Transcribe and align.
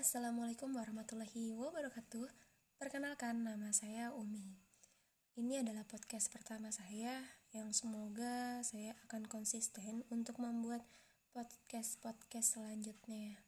Assalamualaikum 0.00 0.72
warahmatullahi 0.80 1.52
wabarakatuh. 1.60 2.24
Perkenalkan, 2.80 3.44
nama 3.44 3.68
saya 3.68 4.16
Umi. 4.16 4.56
Ini 5.36 5.60
adalah 5.60 5.84
podcast 5.84 6.32
pertama 6.32 6.72
saya 6.72 7.20
yang 7.52 7.68
semoga 7.76 8.64
saya 8.64 8.96
akan 9.04 9.28
konsisten 9.28 10.08
untuk 10.08 10.40
membuat 10.40 10.88
podcast-podcast 11.36 12.56
selanjutnya. 12.56 13.44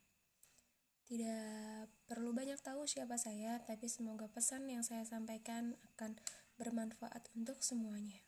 Tidak 1.08 1.88
perlu 2.04 2.36
banyak 2.36 2.60
tahu 2.60 2.84
siapa 2.84 3.16
saya, 3.16 3.56
tapi 3.64 3.88
semoga 3.88 4.28
pesan 4.28 4.68
yang 4.68 4.84
saya 4.84 5.08
sampaikan 5.08 5.80
akan 5.96 6.20
bermanfaat 6.60 7.32
untuk 7.32 7.64
semuanya. 7.64 8.20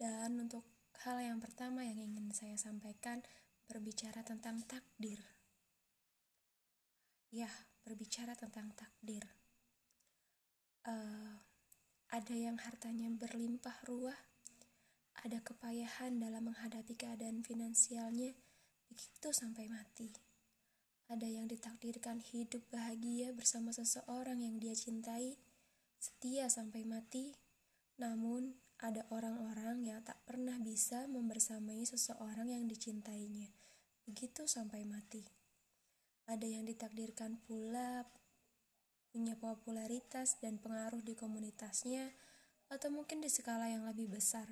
Dan 0.00 0.40
untuk 0.40 0.64
hal 1.04 1.20
yang 1.20 1.44
pertama 1.44 1.84
yang 1.84 2.00
ingin 2.00 2.32
saya 2.32 2.56
sampaikan, 2.56 3.20
berbicara 3.68 4.24
tentang 4.24 4.64
takdir. 4.64 5.20
Ya, 7.32 7.48
berbicara 7.80 8.36
tentang 8.36 8.76
takdir. 8.76 9.24
Uh, 10.84 11.40
ada 12.12 12.36
yang 12.36 12.60
hartanya 12.60 13.08
berlimpah 13.08 13.72
ruah, 13.88 14.20
ada 15.24 15.40
kepayahan 15.40 16.20
dalam 16.20 16.52
menghadapi 16.52 16.92
keadaan 16.92 17.40
finansialnya, 17.40 18.36
begitu 18.92 19.32
sampai 19.32 19.64
mati. 19.72 20.12
Ada 21.08 21.24
yang 21.24 21.48
ditakdirkan 21.48 22.20
hidup 22.20 22.68
bahagia 22.68 23.32
bersama 23.32 23.72
seseorang 23.72 24.44
yang 24.44 24.60
dia 24.60 24.76
cintai, 24.76 25.40
setia 25.96 26.52
sampai 26.52 26.84
mati. 26.84 27.32
Namun, 27.96 28.60
ada 28.76 29.08
orang-orang 29.08 29.88
yang 29.88 30.04
tak 30.04 30.20
pernah 30.28 30.60
bisa 30.60 31.08
membersamai 31.08 31.80
seseorang 31.88 32.52
yang 32.52 32.68
dicintainya, 32.68 33.48
begitu 34.04 34.44
sampai 34.44 34.84
mati. 34.84 35.41
Ada 36.32 36.48
yang 36.48 36.64
ditakdirkan 36.64 37.44
pula 37.44 38.08
punya 39.12 39.36
popularitas 39.36 40.40
dan 40.40 40.56
pengaruh 40.56 41.04
di 41.04 41.12
komunitasnya, 41.12 42.08
atau 42.72 42.88
mungkin 42.88 43.20
di 43.20 43.28
skala 43.28 43.68
yang 43.68 43.84
lebih 43.84 44.08
besar. 44.08 44.48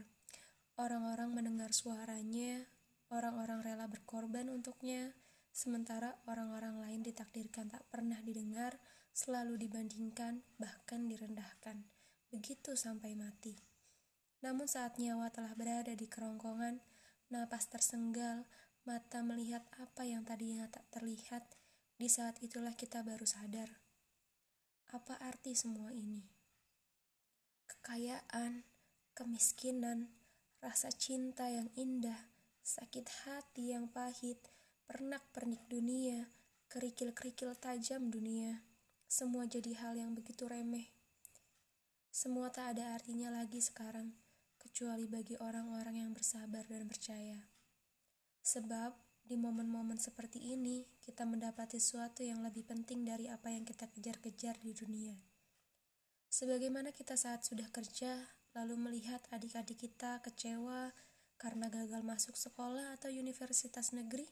Orang-orang 0.76 1.32
mendengar 1.32 1.72
suaranya, 1.72 2.68
orang-orang 3.08 3.64
rela 3.64 3.88
berkorban 3.88 4.52
untuknya, 4.52 5.16
sementara 5.56 6.20
orang-orang 6.28 6.84
lain 6.84 7.00
ditakdirkan 7.00 7.72
tak 7.72 7.88
pernah 7.88 8.20
didengar, 8.20 8.76
selalu 9.16 9.56
dibandingkan, 9.64 10.44
bahkan 10.60 11.08
direndahkan. 11.08 11.88
Begitu 12.28 12.76
sampai 12.76 13.16
mati. 13.16 13.56
Namun 14.44 14.68
saat 14.68 15.00
nyawa 15.00 15.32
telah 15.32 15.56
berada 15.56 15.96
di 15.96 16.04
kerongkongan, 16.04 16.76
napas 17.32 17.72
tersenggal, 17.72 18.44
mata 18.84 19.24
melihat 19.24 19.64
apa 19.80 20.04
yang 20.04 20.28
tadinya 20.28 20.68
tak 20.68 20.84
terlihat, 20.92 21.48
di 22.00 22.08
saat 22.08 22.40
itulah 22.40 22.72
kita 22.72 23.04
baru 23.04 23.28
sadar 23.28 23.68
apa 24.88 25.20
arti 25.20 25.52
semua 25.52 25.92
ini? 25.92 26.24
Kekayaan, 27.68 28.64
kemiskinan, 29.12 30.08
rasa 30.64 30.88
cinta 30.96 31.46
yang 31.52 31.68
indah, 31.76 32.16
sakit 32.64 33.04
hati 33.04 33.76
yang 33.76 33.92
pahit, 33.92 34.40
pernak-pernik 34.88 35.60
dunia, 35.68 36.24
kerikil-kerikil 36.72 37.52
tajam 37.60 38.08
dunia, 38.08 38.64
semua 39.04 39.44
jadi 39.44 39.76
hal 39.78 40.00
yang 40.00 40.16
begitu 40.16 40.48
remeh. 40.48 40.88
Semua 42.08 42.48
tak 42.48 42.80
ada 42.80 42.96
artinya 42.96 43.28
lagi 43.28 43.60
sekarang, 43.60 44.10
kecuali 44.56 45.04
bagi 45.04 45.36
orang-orang 45.36 46.02
yang 46.02 46.10
bersabar 46.16 46.64
dan 46.64 46.88
percaya. 46.88 47.38
Sebab 48.40 49.09
di 49.30 49.38
momen-momen 49.38 49.94
seperti 49.94 50.42
ini, 50.42 50.82
kita 50.98 51.22
mendapati 51.22 51.78
sesuatu 51.78 52.26
yang 52.26 52.42
lebih 52.42 52.66
penting 52.66 53.06
dari 53.06 53.30
apa 53.30 53.54
yang 53.54 53.62
kita 53.62 53.86
kejar-kejar 53.86 54.58
di 54.58 54.74
dunia. 54.74 55.14
Sebagaimana 56.26 56.90
kita 56.90 57.14
saat 57.14 57.46
sudah 57.46 57.70
kerja, 57.70 58.26
lalu 58.58 58.74
melihat 58.74 59.22
adik-adik 59.30 59.86
kita 59.86 60.18
kecewa 60.26 60.90
karena 61.38 61.70
gagal 61.70 62.02
masuk 62.02 62.34
sekolah 62.34 62.98
atau 62.98 63.06
universitas 63.06 63.94
negeri, 63.94 64.26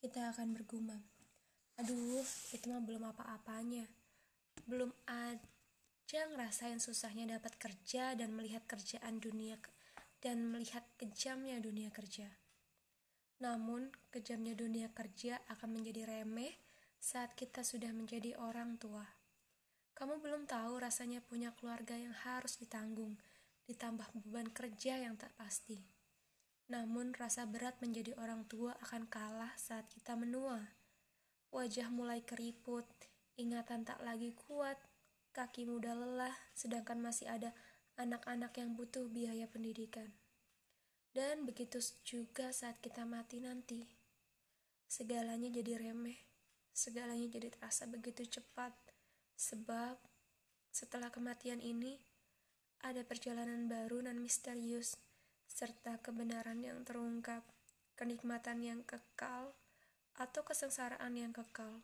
kita 0.00 0.32
akan 0.32 0.56
bergumam. 0.56 1.04
Aduh, 1.84 2.24
itu 2.56 2.64
mah 2.72 2.80
belum 2.80 3.04
apa-apanya. 3.12 3.84
Belum 4.64 4.88
aja 5.04 6.20
ngerasain 6.32 6.80
susahnya 6.80 7.36
dapat 7.36 7.60
kerja 7.60 8.16
dan 8.16 8.32
melihat 8.32 8.64
kerjaan 8.64 9.20
dunia 9.20 9.60
dan 10.24 10.48
melihat 10.48 10.88
kejamnya 10.96 11.60
dunia 11.60 11.92
kerja. 11.92 12.43
Namun, 13.42 13.90
kejamnya 14.14 14.54
dunia 14.54 14.90
kerja 14.94 15.42
akan 15.50 15.80
menjadi 15.80 16.06
remeh 16.06 16.54
saat 17.02 17.34
kita 17.34 17.66
sudah 17.66 17.90
menjadi 17.90 18.38
orang 18.38 18.78
tua. 18.78 19.04
Kamu 19.94 20.18
belum 20.22 20.46
tahu 20.50 20.82
rasanya 20.82 21.22
punya 21.22 21.54
keluarga 21.54 21.94
yang 21.94 22.14
harus 22.26 22.58
ditanggung, 22.58 23.14
ditambah 23.66 24.10
beban 24.14 24.50
kerja 24.50 24.98
yang 24.98 25.14
tak 25.14 25.30
pasti. 25.38 25.82
Namun, 26.70 27.12
rasa 27.14 27.44
berat 27.44 27.76
menjadi 27.84 28.16
orang 28.16 28.48
tua 28.48 28.74
akan 28.80 29.06
kalah 29.06 29.52
saat 29.60 29.84
kita 29.92 30.16
menua. 30.16 30.74
Wajah 31.52 31.92
mulai 31.92 32.24
keriput, 32.24 32.88
ingatan 33.38 33.86
tak 33.86 34.00
lagi 34.02 34.34
kuat, 34.34 34.80
kaki 35.36 35.68
muda 35.68 35.94
lelah, 35.94 36.34
sedangkan 36.56 36.98
masih 36.98 37.30
ada 37.30 37.54
anak-anak 37.94 38.56
yang 38.58 38.74
butuh 38.74 39.06
biaya 39.06 39.46
pendidikan. 39.46 40.10
Dan 41.14 41.46
begitu 41.46 41.78
juga 42.02 42.50
saat 42.50 42.82
kita 42.82 43.06
mati 43.06 43.38
nanti. 43.38 43.86
Segalanya 44.90 45.46
jadi 45.46 45.78
remeh, 45.78 46.18
segalanya 46.74 47.30
jadi 47.30 47.54
terasa 47.54 47.86
begitu 47.86 48.26
cepat, 48.26 48.74
sebab 49.38 49.94
setelah 50.74 51.14
kematian 51.14 51.62
ini 51.62 52.02
ada 52.82 53.06
perjalanan 53.06 53.70
baru 53.70 54.02
dan 54.02 54.18
misterius, 54.18 54.98
serta 55.46 56.02
kebenaran 56.02 56.58
yang 56.58 56.82
terungkap, 56.82 57.46
kenikmatan 57.94 58.58
yang 58.58 58.82
kekal, 58.82 59.54
atau 60.18 60.42
kesengsaraan 60.42 61.14
yang 61.14 61.30
kekal, 61.30 61.78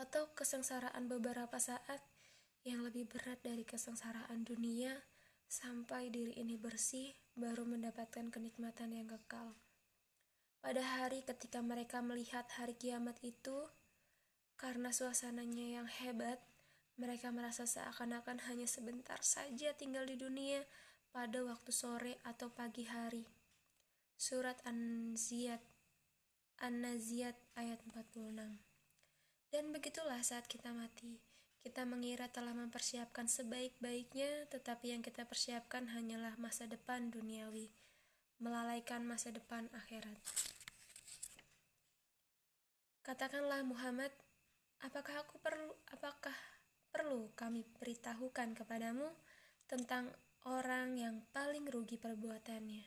atau 0.00 0.32
kesengsaraan 0.32 1.04
beberapa 1.04 1.60
saat 1.60 2.00
yang 2.64 2.80
lebih 2.80 3.12
berat 3.12 3.44
dari 3.44 3.68
kesengsaraan 3.68 4.40
dunia 4.40 5.04
sampai 5.46 6.10
diri 6.10 6.34
ini 6.36 6.58
bersih 6.58 7.14
baru 7.38 7.64
mendapatkan 7.64 8.28
kenikmatan 8.28 8.92
yang 8.92 9.08
kekal. 9.08 9.54
Pada 10.60 10.82
hari 10.82 11.22
ketika 11.22 11.62
mereka 11.62 12.02
melihat 12.02 12.46
hari 12.58 12.74
kiamat 12.74 13.16
itu, 13.22 13.70
karena 14.58 14.90
suasananya 14.90 15.80
yang 15.82 15.88
hebat, 15.88 16.42
mereka 16.98 17.30
merasa 17.30 17.68
seakan-akan 17.68 18.42
hanya 18.50 18.66
sebentar 18.66 19.20
saja 19.22 19.76
tinggal 19.76 20.08
di 20.08 20.16
dunia 20.16 20.64
pada 21.12 21.44
waktu 21.44 21.70
sore 21.70 22.18
atau 22.24 22.50
pagi 22.50 22.88
hari. 22.88 23.24
Surat 24.16 24.56
An-Ziyad 24.64 25.76
An-Naziyat 26.56 27.36
ayat 27.52 27.84
46 27.92 28.32
Dan 29.52 29.64
begitulah 29.76 30.24
saat 30.24 30.48
kita 30.48 30.72
mati. 30.72 31.20
Kita 31.66 31.82
mengira 31.82 32.30
telah 32.30 32.54
mempersiapkan 32.54 33.26
sebaik-baiknya, 33.26 34.46
tetapi 34.54 34.94
yang 34.94 35.02
kita 35.02 35.26
persiapkan 35.26 35.90
hanyalah 35.90 36.38
masa 36.38 36.70
depan 36.70 37.10
duniawi, 37.10 37.74
melalaikan 38.38 39.02
masa 39.02 39.34
depan 39.34 39.66
akhirat. 39.74 40.14
Katakanlah 43.02 43.66
Muhammad, 43.66 44.14
apakah 44.78 45.26
aku 45.26 45.42
perlu 45.42 45.74
apakah 45.90 46.38
perlu 46.94 47.34
kami 47.34 47.66
beritahukan 47.82 48.54
kepadamu 48.54 49.10
tentang 49.66 50.14
orang 50.46 50.94
yang 50.94 51.26
paling 51.34 51.66
rugi 51.66 51.98
perbuatannya, 51.98 52.86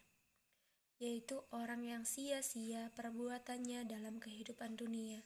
yaitu 1.04 1.36
orang 1.52 1.84
yang 1.84 2.08
sia-sia 2.08 2.96
perbuatannya 2.96 3.84
dalam 3.84 4.24
kehidupan 4.24 4.80
dunia 4.80 5.20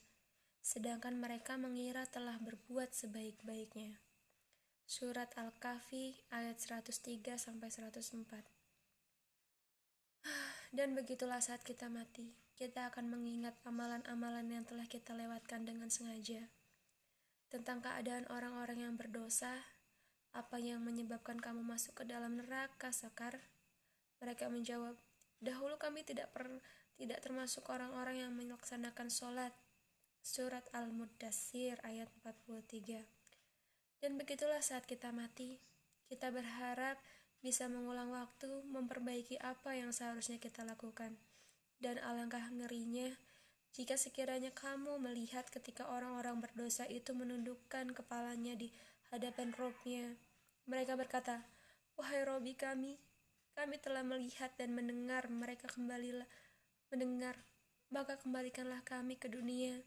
sedangkan 0.64 1.20
mereka 1.20 1.60
mengira 1.60 2.08
telah 2.08 2.40
berbuat 2.40 2.96
sebaik-baiknya. 2.96 4.00
Surat 4.88 5.28
Al-Kahfi 5.36 6.16
ayat 6.32 6.56
103 6.56 7.36
sampai 7.36 7.68
104. 7.68 8.48
Dan 10.76 10.96
begitulah 10.96 11.44
saat 11.44 11.68
kita 11.68 11.92
mati, 11.92 12.32
kita 12.56 12.88
akan 12.88 13.12
mengingat 13.12 13.60
amalan-amalan 13.68 14.48
yang 14.48 14.64
telah 14.64 14.88
kita 14.88 15.12
lewatkan 15.12 15.68
dengan 15.68 15.92
sengaja. 15.92 16.48
Tentang 17.52 17.84
keadaan 17.84 18.24
orang-orang 18.32 18.88
yang 18.88 18.96
berdosa, 18.96 19.68
apa 20.32 20.64
yang 20.64 20.80
menyebabkan 20.80 21.44
kamu 21.44 21.60
masuk 21.60 22.02
ke 22.02 22.04
dalam 22.08 22.40
neraka 22.40 22.96
sakar? 22.96 23.52
Mereka 24.24 24.48
menjawab, 24.48 24.96
dahulu 25.44 25.76
kami 25.76 26.08
tidak 26.08 26.32
per, 26.32 26.48
tidak 26.96 27.20
termasuk 27.20 27.68
orang-orang 27.68 28.24
yang 28.24 28.32
melaksanakan 28.32 29.12
sholat 29.12 29.52
Surat 30.24 30.64
Al-Muddassir 30.72 31.84
ayat 31.84 32.08
43 32.24 33.04
Dan 34.00 34.16
begitulah 34.16 34.64
saat 34.64 34.88
kita 34.88 35.12
mati, 35.12 35.60
kita 36.08 36.32
berharap 36.32 36.96
bisa 37.44 37.68
mengulang 37.68 38.08
waktu, 38.08 38.64
memperbaiki 38.72 39.36
apa 39.44 39.76
yang 39.76 39.92
seharusnya 39.92 40.40
kita 40.40 40.64
lakukan. 40.64 41.20
Dan 41.76 42.00
alangkah 42.00 42.40
ngerinya 42.56 43.12
Jika 43.76 44.00
sekiranya 44.00 44.56
kamu 44.56 44.96
melihat 45.04 45.44
ketika 45.52 45.92
orang-orang 45.92 46.40
berdosa 46.40 46.88
itu 46.88 47.12
menundukkan 47.12 47.92
kepalanya 47.92 48.56
di 48.56 48.72
hadapan 49.12 49.52
robnya, 49.60 50.16
mereka 50.72 50.96
berkata, 50.96 51.44
Wahai 52.00 52.24
Robi 52.24 52.56
kami, 52.56 52.96
kami 53.60 53.76
telah 53.76 54.08
melihat 54.08 54.56
dan 54.56 54.72
mendengar 54.72 55.28
mereka 55.28 55.68
kembalilah 55.68 56.32
mendengar, 56.96 57.36
maka 57.92 58.16
kembalikanlah 58.24 58.80
kami 58.88 59.20
ke 59.20 59.28
dunia. 59.28 59.84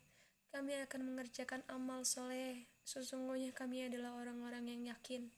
Kami 0.50 0.72
akan 0.87 1.00
mengerjakan 1.12 1.62
amal 1.70 2.02
soleh. 2.06 2.66
Sesungguhnya 2.87 3.50
kami 3.50 3.87
adalah 3.87 4.14
orang-orang 4.19 4.70
yang 4.70 4.94
yakin. 4.94 5.31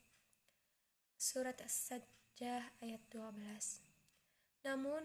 Surat 1.19 1.59
As-Sajdah 1.65 2.79
ayat 2.85 3.03
12 3.11 3.83
Namun, 4.63 5.03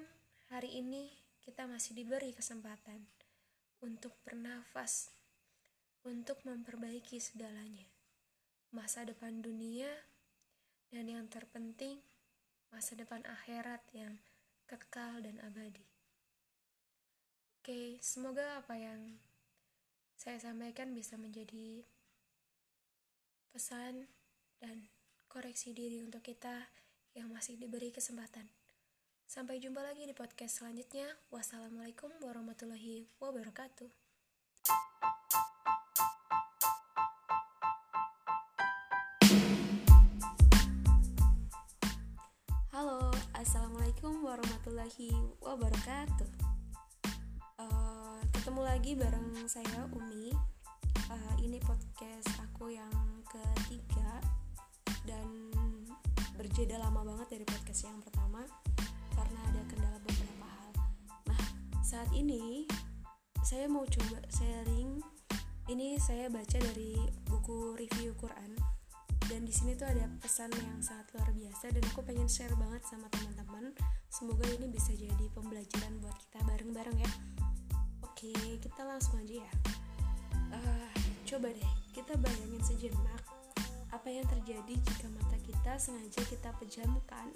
hari 0.52 0.84
ini 0.84 1.10
kita 1.44 1.66
masih 1.66 1.98
diberi 1.98 2.32
kesempatan 2.32 3.04
untuk 3.84 4.16
bernafas, 4.24 5.12
untuk 6.08 6.40
memperbaiki 6.48 7.20
segalanya. 7.20 7.88
Masa 8.72 9.04
depan 9.04 9.44
dunia, 9.44 9.92
dan 10.94 11.10
yang 11.10 11.26
terpenting, 11.26 11.98
masa 12.70 12.94
depan 12.94 13.26
akhirat 13.26 13.82
yang 13.98 14.22
kekal 14.70 15.26
dan 15.26 15.42
abadi. 15.42 15.82
Oke, 17.58 17.98
semoga 17.98 18.62
apa 18.62 18.78
yang 18.78 19.18
saya 20.24 20.40
sampaikan 20.40 20.96
bisa 20.96 21.20
menjadi 21.20 21.84
pesan 23.52 24.08
dan 24.56 24.88
koreksi 25.28 25.76
diri 25.76 26.00
untuk 26.00 26.24
kita 26.24 26.72
yang 27.12 27.28
masih 27.28 27.60
diberi 27.60 27.92
kesempatan. 27.92 28.48
Sampai 29.28 29.60
jumpa 29.60 29.84
lagi 29.84 30.08
di 30.08 30.16
podcast 30.16 30.64
selanjutnya. 30.64 31.12
Wassalamualaikum 31.28 32.08
warahmatullahi 32.24 33.12
wabarakatuh. 33.20 33.92
Halo, 42.72 43.12
assalamualaikum 43.36 44.24
warahmatullahi 44.24 45.12
wabarakatuh. 45.44 46.32
Uh, 47.60 48.03
ketemu 48.44 48.60
lagi 48.68 48.92
bareng 49.00 49.48
saya 49.48 49.88
Umi. 49.96 50.28
Uh, 51.08 51.34
ini 51.40 51.64
podcast 51.64 52.28
aku 52.44 52.76
yang 52.76 52.92
ketiga 53.24 54.20
dan 55.08 55.48
berjeda 56.36 56.76
lama 56.76 57.08
banget 57.08 57.40
dari 57.40 57.48
podcast 57.48 57.88
yang 57.88 58.04
pertama 58.04 58.44
karena 59.16 59.40
ada 59.48 59.64
kendala 59.72 59.96
beberapa 60.04 60.44
hal. 60.60 60.72
Nah, 61.32 61.40
saat 61.88 62.12
ini 62.12 62.68
saya 63.48 63.72
mau 63.72 63.88
coba 63.88 64.20
sharing. 64.28 65.00
Ini 65.72 65.96
saya 66.04 66.28
baca 66.28 66.60
dari 66.60 67.00
buku 67.24 67.80
review 67.80 68.12
Quran 68.20 68.60
dan 69.32 69.48
di 69.48 69.56
sini 69.56 69.80
tuh 69.80 69.88
ada 69.88 70.04
pesan 70.20 70.52
yang 70.52 70.84
sangat 70.84 71.08
luar 71.16 71.32
biasa 71.32 71.72
dan 71.72 71.84
aku 71.96 72.04
pengen 72.04 72.28
share 72.28 72.52
banget 72.60 72.84
sama 72.92 73.08
teman-teman. 73.08 73.72
Semoga 74.12 74.44
ini 74.52 74.68
bisa 74.68 74.92
jadi 74.92 75.32
pembelajaran 75.32 75.96
buat 76.04 76.20
kita 76.28 76.44
bareng-bareng 76.44 77.00
ya. 77.00 77.12
Oke, 78.24 78.56
kita 78.56 78.88
langsung 78.88 79.20
aja 79.20 79.44
ya. 79.44 79.52
Uh, 80.48 80.88
coba 81.28 81.52
deh 81.52 81.72
kita 81.92 82.16
bayangin 82.16 82.64
sejenak 82.64 83.20
apa 83.92 84.08
yang 84.08 84.24
terjadi 84.32 84.80
jika 84.80 85.12
mata 85.12 85.36
kita 85.44 85.76
sengaja 85.76 86.24
kita 86.32 86.56
pejamkan 86.56 87.28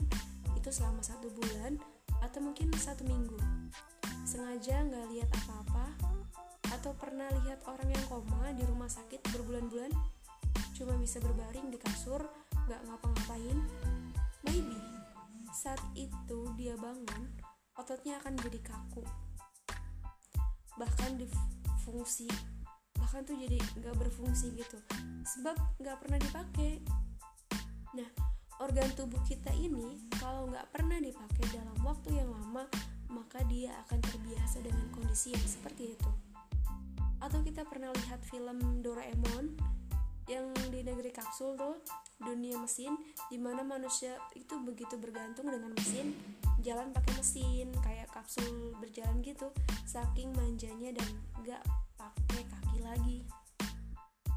itu 0.56 0.72
selama 0.72 1.04
satu 1.04 1.28
bulan 1.36 1.76
atau 2.24 2.40
mungkin 2.40 2.72
satu 2.72 3.04
minggu. 3.04 3.36
Sengaja 4.24 4.88
nggak 4.88 5.12
lihat 5.12 5.28
apa-apa 5.44 5.92
atau 6.80 6.96
pernah 6.96 7.28
lihat 7.44 7.60
orang 7.68 7.92
yang 7.92 8.06
koma 8.08 8.56
di 8.56 8.64
rumah 8.64 8.88
sakit 8.88 9.28
berbulan-bulan? 9.36 9.92
Cuma 10.72 10.96
bisa 10.96 11.20
berbaring 11.20 11.68
di 11.68 11.84
kasur 11.84 12.24
nggak 12.64 12.80
ngapa-ngapain? 12.88 13.60
Maybe 14.48 14.80
saat 15.52 15.84
itu 16.00 16.48
dia 16.56 16.80
bangun 16.80 17.28
ototnya 17.76 18.24
akan 18.24 18.40
jadi 18.40 18.64
kaku 18.64 19.27
bahkan 20.78 21.18
di 21.18 21.26
fungsi 21.84 22.30
bahkan 22.98 23.22
tuh 23.24 23.38
jadi 23.38 23.62
nggak 23.78 23.96
berfungsi 23.96 24.58
gitu. 24.58 24.78
Sebab 25.38 25.56
nggak 25.80 25.98
pernah 26.02 26.20
dipakai. 26.20 26.82
Nah 27.94 28.10
organ 28.58 28.90
tubuh 28.98 29.22
kita 29.24 29.54
ini 29.54 30.02
kalau 30.18 30.50
nggak 30.50 30.68
pernah 30.74 30.98
dipakai 30.98 31.46
dalam 31.54 31.78
waktu 31.86 32.18
yang 32.18 32.30
lama 32.30 32.66
maka 33.08 33.40
dia 33.48 33.72
akan 33.88 34.04
terbiasa 34.04 34.60
dengan 34.66 34.86
kondisi 34.92 35.32
yang 35.32 35.46
seperti 35.46 35.94
itu. 35.96 36.12
Atau 37.24 37.42
kita 37.46 37.66
pernah 37.66 37.94
lihat 37.94 38.22
film 38.28 38.84
Doraemon 38.84 39.56
yang 40.28 40.52
di 40.68 40.84
negeri 40.84 41.16
kapsul 41.16 41.56
tuh 41.56 41.80
dunia 42.20 42.60
mesin 42.60 43.00
di 43.32 43.40
mana 43.40 43.64
manusia 43.64 44.20
itu 44.36 44.60
begitu 44.60 45.00
bergantung 45.00 45.48
dengan 45.48 45.72
mesin 45.72 46.12
jalan 46.66 46.90
pakai 46.90 47.14
mesin 47.18 47.70
kayak 47.86 48.10
kapsul 48.10 48.74
berjalan 48.82 49.22
gitu 49.22 49.54
saking 49.86 50.34
manjanya 50.34 50.94
dan 50.96 51.10
gak 51.46 51.64
pakai 51.98 52.42
kaki 52.48 52.80
lagi. 52.82 53.20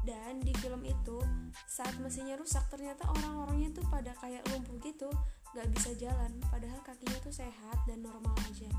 Dan 0.01 0.41
di 0.41 0.49
film 0.57 0.81
itu 0.81 1.21
saat 1.69 1.93
mesinnya 2.01 2.33
rusak 2.33 2.65
ternyata 2.73 3.05
orang-orangnya 3.05 3.69
tuh 3.77 3.85
pada 3.85 4.17
kayak 4.17 4.41
lumpuh 4.49 4.81
gitu 4.81 5.09
gak 5.53 5.69
bisa 5.77 5.93
jalan 5.93 6.31
padahal 6.49 6.81
kakinya 6.81 7.21
tuh 7.21 7.33
sehat 7.35 7.77
dan 7.85 8.01
normal 8.01 8.33
aja 8.49 8.69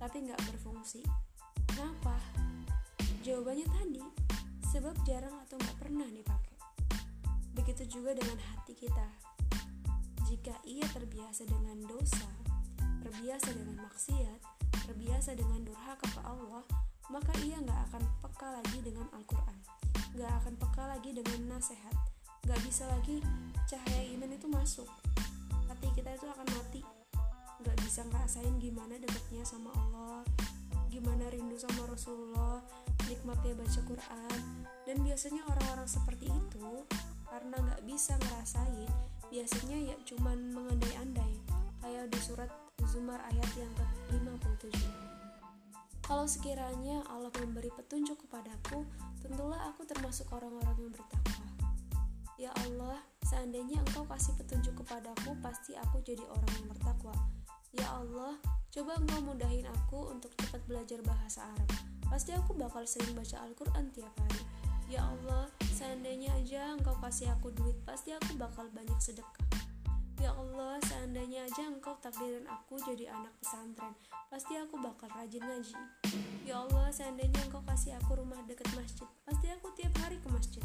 tapi 0.00 0.26
gak 0.26 0.40
berfungsi. 0.50 1.04
Kenapa? 1.70 2.18
Jawabannya 3.22 3.68
tadi 3.70 4.02
sebab 4.72 4.96
jarang 5.06 5.36
atau 5.46 5.60
gak 5.60 5.76
pernah 5.78 6.08
dipakai. 6.08 6.58
Begitu 7.54 8.00
juga 8.00 8.16
dengan 8.16 8.40
hati 8.40 8.74
kita. 8.74 9.06
Jika 10.26 10.56
ia 10.64 10.82
terbiasa 10.90 11.44
dengan 11.44 11.84
dosa 11.84 12.41
terbiasa 13.02 13.50
dengan 13.52 13.86
maksiat 13.86 14.38
terbiasa 14.88 15.30
dengan 15.38 15.62
durhaka 15.62 16.06
ke 16.08 16.20
Allah 16.24 16.64
maka 17.12 17.32
ia 17.44 17.60
gak 17.60 17.80
akan 17.92 18.02
peka 18.24 18.48
lagi 18.48 18.78
dengan 18.80 19.04
Al-Quran. 19.12 19.58
Gak 20.16 20.32
akan 20.40 20.54
peka 20.56 20.84
lagi 20.88 21.10
dengan 21.12 21.40
nasihat. 21.58 21.92
Gak 22.48 22.56
bisa 22.64 22.88
lagi 22.88 23.20
cahaya 23.68 24.02
iman 24.16 24.32
itu 24.32 24.48
masuk. 24.48 24.88
Hati 25.68 25.92
kita 25.92 26.16
itu 26.16 26.24
akan 26.24 26.48
mati. 26.56 26.80
Gak 27.60 27.76
bisa 27.84 28.08
ngerasain 28.08 28.56
gimana 28.56 28.96
dekatnya 28.96 29.44
sama 29.44 29.70
Allah 29.76 30.24
gimana 30.92 31.24
rindu 31.32 31.56
sama 31.56 31.88
Rasulullah 31.88 32.60
nikmatnya 33.08 33.56
baca 33.56 33.80
Quran. 33.84 34.40
Dan 34.84 35.00
biasanya 35.00 35.40
orang-orang 35.48 35.88
seperti 35.88 36.28
itu 36.28 36.84
karena 37.28 37.56
gak 37.56 37.82
bisa 37.88 38.16
ngerasain 38.20 38.92
biasanya 39.32 39.76
ya 39.92 39.96
cuman 40.04 40.52
mengandai-andai. 40.52 41.34
Kayak 41.80 42.12
di 42.12 42.20
surat 42.20 42.52
Zumar 42.92 43.24
ayat 43.24 43.50
yang 43.56 43.72
ke-57 43.72 44.76
kalau 46.02 46.28
sekiranya 46.28 47.00
Allah 47.08 47.32
memberi 47.40 47.72
petunjuk 47.72 48.28
kepadaku 48.28 48.84
tentulah 49.24 49.70
aku 49.72 49.86
termasuk 49.88 50.28
orang-orang 50.34 50.76
yang 50.76 50.92
bertakwa. 50.92 51.46
Ya 52.36 52.50
Allah, 52.68 52.98
seandainya 53.22 53.78
Engkau 53.86 54.02
kasih 54.10 54.34
petunjuk 54.34 54.82
kepadaku, 54.82 55.32
pasti 55.40 55.78
aku 55.78 56.02
jadi 56.02 56.26
orang 56.26 56.52
yang 56.58 56.68
bertakwa. 56.74 57.14
Ya 57.70 57.86
Allah, 57.86 58.34
coba 58.74 58.98
Engkau 58.98 59.24
mudahin 59.24 59.64
aku 59.70 60.10
untuk 60.10 60.34
cepat 60.36 60.60
belajar 60.66 60.98
bahasa 61.06 61.46
Arab. 61.46 61.70
Pasti 62.10 62.34
aku 62.34 62.58
bakal 62.58 62.82
sering 62.82 63.14
baca 63.14 63.38
Al-Quran 63.46 63.94
tiap 63.94 64.12
hari. 64.18 64.42
Ya 64.90 65.06
Allah, 65.06 65.48
seandainya 65.70 66.34
aja 66.34 66.74
Engkau 66.74 66.98
kasih 66.98 67.30
aku 67.30 67.54
duit, 67.54 67.78
pasti 67.86 68.10
aku 68.10 68.34
bakal 68.34 68.66
banyak 68.74 68.98
sedekah. 68.98 69.61
Ya 70.22 70.30
Allah, 70.38 70.78
seandainya 70.86 71.50
aja 71.50 71.66
Engkau 71.66 71.98
takdirin 71.98 72.46
aku 72.46 72.78
jadi 72.78 73.10
anak 73.10 73.34
pesantren, 73.42 73.90
pasti 74.30 74.54
aku 74.54 74.78
bakal 74.78 75.10
rajin 75.18 75.42
ngaji. 75.42 75.74
Ya 76.46 76.62
Allah, 76.62 76.94
seandainya 76.94 77.42
Engkau 77.42 77.58
kasih 77.66 77.98
aku 77.98 78.22
rumah 78.22 78.38
dekat 78.46 78.70
masjid, 78.78 79.10
pasti 79.26 79.50
aku 79.50 79.74
tiap 79.74 79.90
hari 79.98 80.22
ke 80.22 80.30
masjid. 80.30 80.62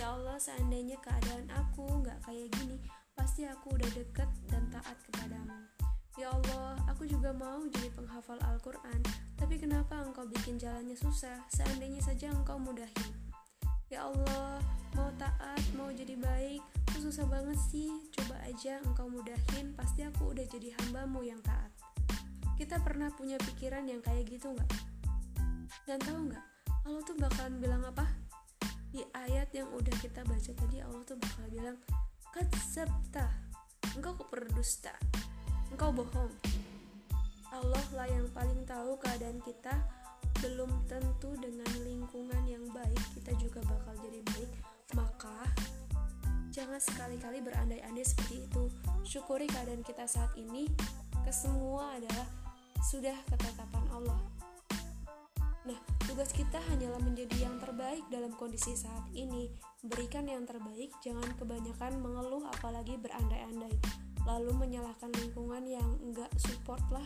Ya 0.00 0.16
Allah, 0.16 0.40
seandainya 0.40 0.96
keadaan 1.04 1.52
aku 1.52 1.84
nggak 2.00 2.16
kayak 2.24 2.48
gini, 2.56 2.80
pasti 3.12 3.44
aku 3.44 3.76
udah 3.76 3.92
deket 3.92 4.30
dan 4.48 4.64
taat 4.72 4.96
kepadamu. 5.04 5.68
Ya 6.16 6.32
Allah, 6.32 6.80
aku 6.88 7.04
juga 7.04 7.36
mau 7.36 7.60
jadi 7.68 7.92
penghafal 7.92 8.40
Al-Quran, 8.40 9.04
tapi 9.36 9.60
kenapa 9.60 10.00
Engkau 10.00 10.24
bikin 10.32 10.56
jalannya 10.56 10.96
susah, 10.96 11.44
seandainya 11.52 12.00
saja 12.00 12.32
Engkau 12.32 12.56
mudahin. 12.56 13.27
Ya 13.88 14.04
Allah, 14.04 14.60
mau 14.92 15.08
taat, 15.16 15.64
mau 15.72 15.88
jadi 15.88 16.12
baik, 16.20 16.60
itu 16.60 17.08
susah 17.08 17.24
banget 17.24 17.56
sih, 17.72 17.88
coba 18.12 18.36
aja 18.44 18.76
Engkau 18.84 19.08
mudahin, 19.08 19.72
pasti 19.72 20.04
aku 20.04 20.36
udah 20.36 20.44
jadi 20.44 20.76
hambamu 20.76 21.24
yang 21.24 21.40
taat. 21.40 21.72
Kita 22.60 22.84
pernah 22.84 23.08
punya 23.16 23.40
pikiran 23.40 23.88
yang 23.88 24.04
kayak 24.04 24.28
gitu 24.28 24.52
nggak? 24.52 24.68
Dan 25.88 25.96
tahu 26.04 26.28
nggak, 26.28 26.44
Allah 26.84 27.00
tuh 27.00 27.16
bakalan 27.16 27.56
bilang 27.64 27.80
apa? 27.88 28.04
Di 28.92 29.08
ayat 29.16 29.48
yang 29.56 29.72
udah 29.72 29.96
kita 30.04 30.20
baca 30.20 30.52
tadi 30.52 30.84
Allah 30.84 31.02
tuh 31.08 31.16
bakal 31.16 31.48
bilang, 31.48 31.80
Katsabta, 32.28 33.24
engkau 33.96 34.20
berdusta, 34.28 34.92
engkau 35.72 35.96
bohong. 35.96 36.32
Allah 37.56 37.86
lah 37.96 38.04
yang 38.04 38.28
paling 38.36 38.68
tahu 38.68 39.00
keadaan 39.00 39.40
kita, 39.40 39.80
belum 40.44 40.68
tentu 40.84 41.32
dengan 41.40 41.72
kita 43.28 43.44
juga 43.44 43.60
bakal 43.68 43.92
jadi 44.00 44.24
baik 44.24 44.50
maka 44.96 45.36
jangan 46.48 46.80
sekali-kali 46.80 47.44
berandai-andai 47.44 48.00
seperti 48.00 48.48
itu 48.48 48.72
syukuri 49.04 49.44
keadaan 49.44 49.84
kita 49.84 50.08
saat 50.08 50.32
ini 50.32 50.64
kesemua 51.28 52.00
adalah 52.00 52.24
sudah 52.80 53.12
ketetapan 53.28 53.84
Allah 53.92 54.16
Nah, 55.68 55.76
tugas 56.08 56.32
kita 56.32 56.56
hanyalah 56.72 56.96
menjadi 57.04 57.44
yang 57.44 57.60
terbaik 57.60 58.00
dalam 58.08 58.32
kondisi 58.32 58.72
saat 58.72 59.04
ini. 59.12 59.52
Berikan 59.84 60.24
yang 60.24 60.48
terbaik, 60.48 60.88
jangan 61.04 61.28
kebanyakan 61.36 62.00
mengeluh 62.00 62.48
apalagi 62.56 62.96
berandai-andai. 62.96 63.76
Lalu 64.24 64.56
menyalahkan 64.56 65.12
lingkungan 65.12 65.68
yang 65.68 65.84
enggak 66.00 66.32
support 66.40 66.80
lah, 66.88 67.04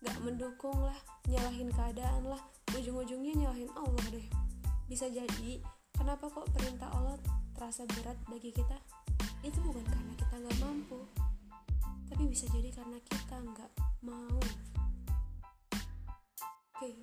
enggak 0.00 0.16
mendukung 0.24 0.80
lah, 0.80 0.96
nyalahin 1.28 1.68
keadaan 1.68 2.24
lah, 2.24 2.40
ujung-ujungnya 2.72 3.36
nyalahin 3.36 3.68
Allah 3.76 4.06
deh. 4.08 4.49
Bisa 4.90 5.06
jadi, 5.06 5.62
kenapa 5.94 6.26
kok 6.26 6.50
perintah 6.50 6.90
Allah 6.90 7.14
terasa 7.54 7.86
berat 7.86 8.18
bagi 8.26 8.50
kita? 8.50 8.74
Itu 9.46 9.62
bukan 9.62 9.86
karena 9.86 10.12
kita 10.18 10.34
nggak 10.34 10.58
mampu, 10.58 10.98
tapi 12.10 12.26
bisa 12.26 12.50
jadi 12.50 12.74
karena 12.74 12.98
kita 13.06 13.36
nggak 13.38 13.70
mau. 14.02 14.42
Oke. 16.74 16.90
Okay 16.90 16.98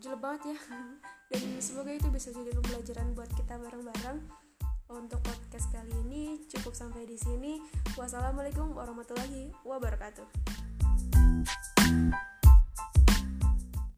jelek 0.00 0.20
banget 0.24 0.56
ya 0.56 0.58
dan 1.30 1.42
semoga 1.60 1.92
itu 1.92 2.08
bisa 2.08 2.32
jadi 2.32 2.50
pembelajaran 2.56 3.12
buat 3.12 3.30
kita 3.36 3.60
bareng-bareng 3.60 4.18
untuk 4.90 5.20
podcast 5.22 5.68
kali 5.70 5.92
ini 6.08 6.40
cukup 6.48 6.72
sampai 6.72 7.04
di 7.04 7.20
sini 7.20 7.60
wassalamualaikum 7.94 8.72
warahmatullahi 8.72 9.52
wabarakatuh 9.62 10.24